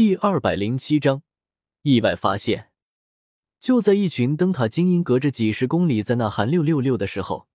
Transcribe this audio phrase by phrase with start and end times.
[0.00, 1.22] 第二百零七章
[1.82, 2.70] 意外发现。
[3.60, 7.48] 就在一群灯塔精英隔着几十公里在那喊六六六的时候，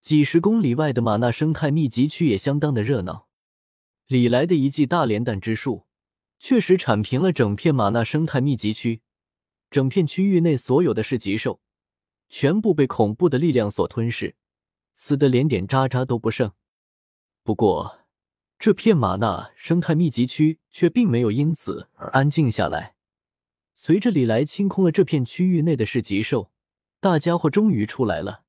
[0.00, 3.28] 几十公里外的玛纳生态密集区也相当的热闹。
[4.08, 5.86] 李来的一记大连弹之术，
[6.40, 9.02] 确实铲平了整片玛纳生态密集区，
[9.70, 11.60] 整片区域内所有的市极兽，
[12.28, 14.34] 全部被恐怖的力量所吞噬，
[14.96, 16.50] 死的连点渣渣都不剩。
[17.44, 18.00] 不过，
[18.58, 22.94] 这片玛纳生态密集区却并没有因此而安静下来。
[23.74, 26.50] 随着李来清空了这片区域内的市极兽，
[27.00, 28.44] 大家伙终于出来了。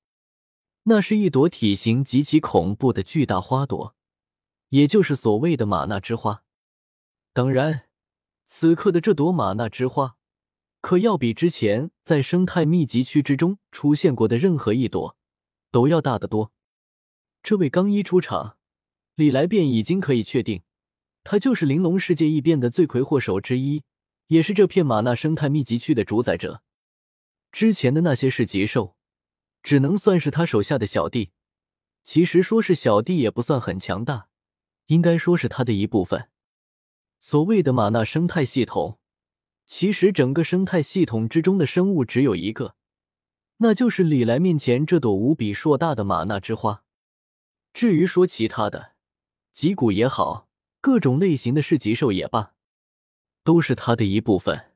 [0.83, 3.95] 那是一朵体型极其恐怖的巨大花朵，
[4.69, 6.43] 也就是所谓的玛纳之花。
[7.33, 7.89] 当然，
[8.45, 10.15] 此刻的这朵玛纳之花，
[10.79, 15.17] 可要比之前在生态密集区之中出现过的任何一朵
[15.69, 16.53] 都要大得多。
[17.43, 18.56] 这位刚一出场，
[19.17, 20.61] 李来便已经可以确定，
[21.23, 23.83] 他就是玲珑世界异变的罪魁祸首之一。
[24.27, 26.61] 也是这片玛纳生态密集区的主宰者。
[27.51, 28.95] 之前的那些是极兽，
[29.63, 31.31] 只能算是他手下的小弟。
[32.03, 34.27] 其实说是小弟也不算很强大，
[34.87, 36.29] 应该说是他的一部分。
[37.17, 38.99] 所谓的玛纳生态系统，
[39.65, 42.75] 其实整个生态系统之中的生物只有一个，
[43.57, 46.83] 那就是李来面前这朵无比硕大的玛纳之花。
[47.73, 48.96] 至于说其他的，
[49.57, 50.47] 脊骨也好，
[50.81, 52.53] 各种类型的是极兽也罢。
[53.43, 54.71] 都是他的一部分。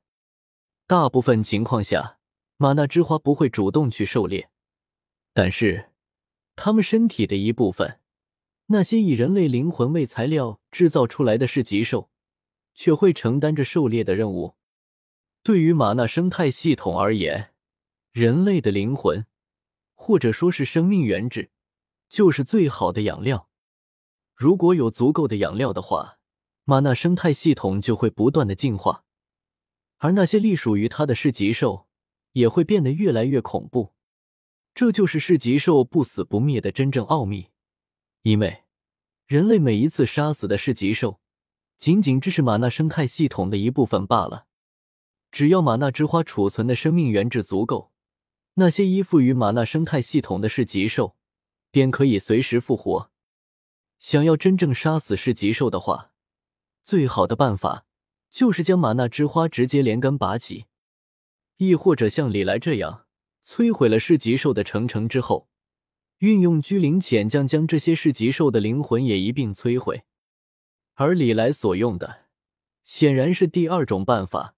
[0.87, 2.17] 大部分情况下，
[2.57, 4.49] 玛纳之花不会主动去狩猎，
[5.35, 5.91] 但是
[6.55, 7.99] 他们身体的一部分，
[8.69, 12.09] 那些以人类灵魂为材料制造出来的是极兽，
[12.73, 14.55] 却会承担着狩猎的任务。
[15.43, 17.53] 对于玛纳生态系统而言，
[18.11, 19.27] 人类的灵魂，
[19.93, 21.51] 或者说是生命原质，
[22.09, 23.47] 就是最好的养料。
[24.41, 26.17] 如果有足够的养料的话。
[26.63, 29.03] 玛纳生态系统就会不断的进化，
[29.97, 31.87] 而那些隶属于它的噬极兽
[32.31, 33.93] 也会变得越来越恐怖。
[34.73, 37.49] 这就是噬极兽不死不灭的真正奥秘。
[38.23, 38.63] 因为
[39.27, 41.19] 人类每一次杀死的噬极兽，
[41.77, 44.47] 仅仅只是玛纳生态系统的一部分罢了。
[45.31, 47.91] 只要玛纳之花储存的生命原质足够，
[48.55, 51.15] 那些依附于玛纳生态系统的噬极兽
[51.69, 53.10] 便可以随时复活。
[54.01, 56.11] 想要真正杀死噬极兽的话，
[56.81, 57.85] 最好的办法
[58.31, 60.65] 就是将玛纳之花直接连根拔起，
[61.57, 63.05] 亦或者像李来这样
[63.45, 65.47] 摧毁了噬极兽的成城之后，
[66.17, 70.01] 运用居灵潜将将这些噬极兽的灵魂也一并摧毁。
[70.95, 72.25] 而李来所用的
[72.83, 74.55] 显然是第二种办法，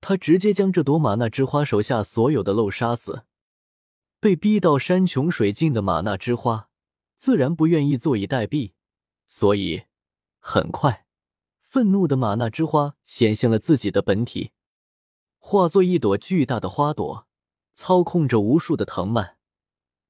[0.00, 3.24] 他直接将这朵玛纳之花手下所有的漏杀死。
[4.18, 6.70] 被逼到山穷水尽的玛纳之花
[7.24, 8.72] 自然不愿意坐以待毙，
[9.26, 9.84] 所以
[10.40, 11.06] 很快。
[11.58, 14.52] 愤怒的玛纳之花显现了自己的本体，
[15.38, 17.26] 化作一朵巨大的花朵，
[17.72, 19.38] 操控着无数的藤蔓，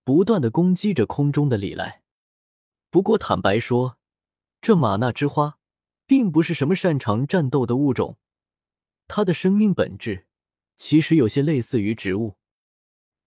[0.02, 2.02] 不断的攻击着空中的李来。
[2.90, 3.96] 不过坦白说，
[4.60, 5.60] 这玛纳之花
[6.06, 8.18] 并不是什么擅长战斗的物种，
[9.06, 10.26] 它的生命本质
[10.76, 12.34] 其实有些类似于植物，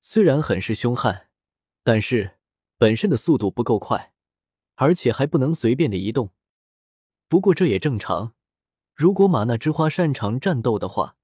[0.01, 1.29] 虽然很是凶悍，
[1.83, 2.36] 但是
[2.77, 4.13] 本身的速度不够快，
[4.75, 6.31] 而且还不能随便的移动。
[7.27, 8.33] 不过这也正常，
[8.93, 11.15] 如果玛纳之花擅长战斗的话，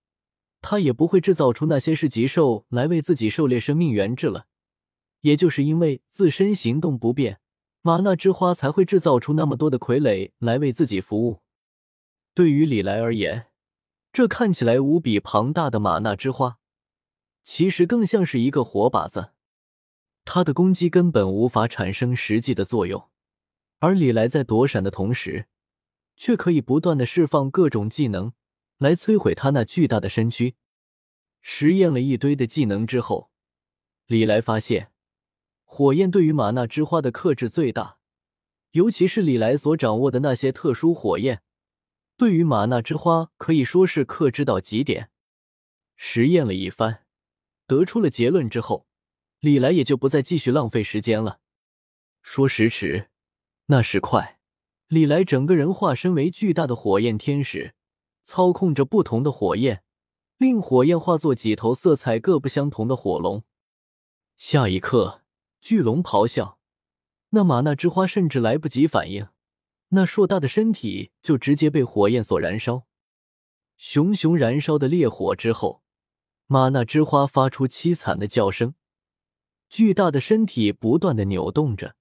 [0.61, 4.47] 他也不会制造出那些是极兽来为自己狩猎生命源质了。
[5.21, 7.39] 也就是因为自身行动不便，
[7.81, 11.41] 玛纳之花才会制造出那么多的傀儡来为自己服务。
[12.33, 13.47] 对于李来而言，
[14.11, 16.57] 这看起来无比庞大的玛纳之花，
[17.43, 19.32] 其实更像是一个活靶子，
[20.25, 23.09] 他的攻击根本无法产生实际的作用，
[23.79, 25.47] 而李来在躲闪的同时。
[26.15, 28.33] 却可以不断的释放各种技能
[28.77, 30.55] 来摧毁他那巨大的身躯。
[31.41, 33.31] 实验了一堆的技能之后，
[34.05, 34.91] 李来发现
[35.63, 37.97] 火焰对于玛纳之花的克制最大，
[38.73, 41.41] 尤其是李来所掌握的那些特殊火焰，
[42.15, 45.09] 对于玛纳之花可以说是克制到极点。
[45.95, 47.05] 实验了一番，
[47.65, 48.85] 得出了结论之后，
[49.43, 51.41] 李来也就不再继续浪费时间了。
[52.21, 53.09] 说时迟，
[53.65, 54.39] 那时快。
[54.87, 57.75] 李来整个人化身为巨大的火焰天使，
[58.23, 59.83] 操控着不同的火焰，
[60.37, 63.43] 令火焰化作几头色彩各不相同的火龙。
[64.37, 65.23] 下一刻，
[65.59, 66.57] 巨龙咆哮，
[67.31, 69.27] 那玛纳之花甚至来不及反应，
[69.89, 72.85] 那硕大的身体就直接被火焰所燃烧。
[73.75, 75.83] 熊熊燃烧的烈火之后，
[76.47, 78.75] 玛纳之花发出凄惨的叫声，
[79.73, 81.95] 巨大的身体不断的扭动着。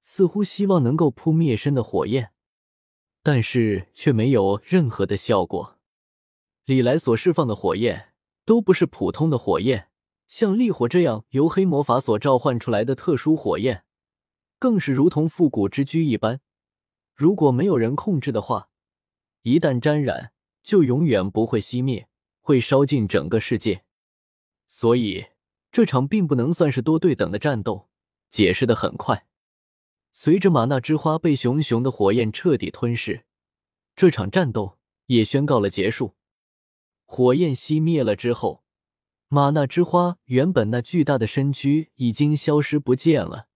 [0.00, 2.30] 似乎希望能够扑灭身的火焰，
[3.20, 5.80] 但是却没有任何的效果。
[6.66, 8.12] 李来所释放的火焰
[8.44, 9.88] 都不是普通的火焰，
[10.28, 13.84] 像烈火这样由黑魔法所召唤出来的特殊火焰，
[14.60, 16.40] 更是如同复古之居一般。
[17.16, 18.68] 如果没有人控制的话，
[19.42, 20.30] 一旦沾染，
[20.62, 22.06] 就永远不会熄灭，
[22.40, 23.82] 会烧尽整个世界。
[24.68, 25.26] 所以
[25.74, 27.88] 这场并不能算是多对等的战斗。
[28.30, 29.26] 解释的很快，
[30.12, 33.24] 随着玛纳之花被熊熊的火焰彻底吞噬，
[33.96, 36.14] 这场战斗也宣告了结束。
[37.04, 38.62] 火焰熄灭了之后，
[39.26, 43.46] 玛纳之花原本那巨大的身躯已经消失不见了，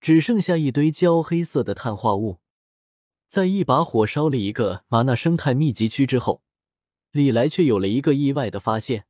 [0.00, 2.38] 只剩下一堆焦黑色的碳化物。
[3.28, 6.42] 在一把火烧了一个玛纳生态密集区之后，
[7.10, 9.07] 李来却有了一个意外的发现：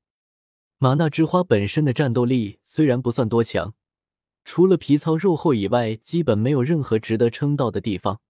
[0.81, 3.75] 玛纳之花本身的战斗力虽然不算多强。
[4.45, 8.21] 除了皮糙肉厚以外，基本没有任何值得称道的地方。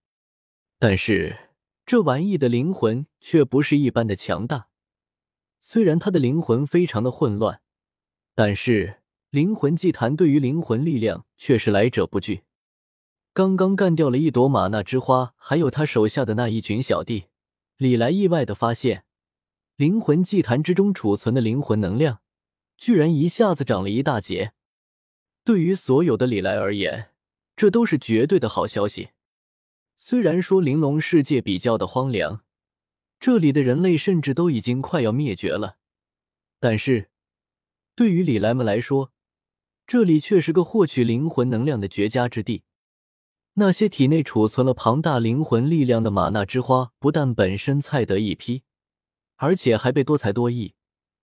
[0.79, 1.51] 但是
[1.85, 4.69] 这玩意的灵魂却不是一般的强大。
[5.61, 7.61] 虽然他的灵魂非常的混乱，
[8.35, 12.45] 但是灵魂祭坛对于灵魂力量却是来者不拒。
[13.35, 17.27] 刚刚干掉了一朵玛纳之花，还有他手下的那一群小弟，
[17.77, 19.05] 李来意外的发现，
[19.77, 22.21] 灵魂祭坛之中储存的灵魂能量，
[22.79, 24.55] 居然一下子涨了一大截。
[25.45, 27.11] 对于所有的李来而言，
[27.57, 29.11] 这都是绝对的好消息。
[29.97, 32.45] 虽然说玲珑世界比较的荒凉，
[33.19, 35.79] 这里的人类甚至都已经快要灭绝了，
[36.61, 37.11] 但是
[37.97, 39.13] 对于李来们来说，
[39.87, 42.63] 这里却是个获取灵魂能量的绝佳之地。
[43.55, 48.63] 那些体内储存了庞大灵魂力量的玛纳之花，不但本身菜得一批，
[49.35, 50.75] 而且还被多才多艺，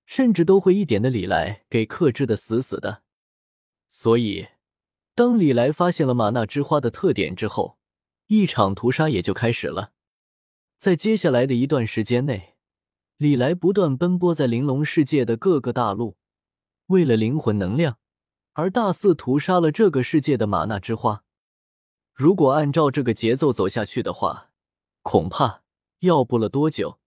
[0.05, 3.03] 甚至都会一点的李来给克制的死死的。
[3.89, 4.47] 所以，
[5.13, 7.77] 当李来发现了玛纳之花的特点之后，
[8.27, 9.93] 一场屠杀也就开始了。
[10.77, 12.55] 在接下来的一段时间内，
[13.17, 16.17] 李来不断奔波在玲珑世界的各个大陆，
[16.87, 17.97] 为了灵魂能量
[18.53, 21.23] 而大肆屠杀了这个世界的玛纳之花。
[22.13, 24.51] 如果按照这个节奏走下去的话，
[25.01, 25.63] 恐怕
[25.99, 26.99] 要不了多久，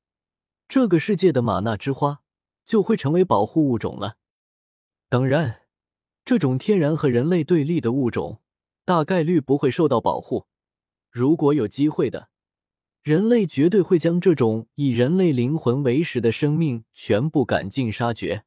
[0.66, 2.22] 这个世界的玛纳之花
[2.68, 4.18] 就会成为保护物种了。
[5.08, 5.62] 当然。
[6.24, 8.42] 这种天然和人类对立的物种，
[8.84, 10.46] 大概率不会受到保护。
[11.10, 12.28] 如果有机会的，
[13.00, 18.44] 人类绝对会将这种以人类灵魂为食的生命全部赶尽杀绝。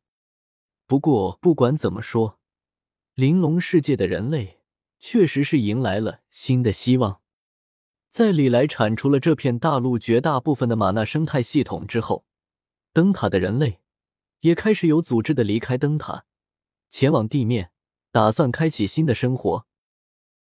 [0.86, 2.38] 不过，不管怎么说，
[3.16, 4.60] 玲珑世界的人类
[5.00, 7.22] 确实是迎来了新的希望。
[8.12, 12.26] 在李来铲除了这片大陆绝大部分的玛纳生态系统之后，
[12.94, 13.80] 灯塔的人类
[14.42, 16.26] 也开始有组织的离开灯塔。
[16.90, 17.72] 前往地面，
[18.12, 19.66] 打算开启新的生活。